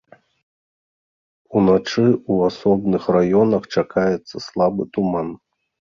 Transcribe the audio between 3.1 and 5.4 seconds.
раёнах чакаецца слабы туман.